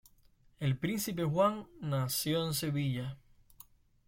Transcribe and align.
El 0.59 0.79
príncipe 0.79 1.23
Juan 1.25 1.67
nació 1.79 2.47
en 2.47 2.55
Sevilla. 2.55 3.19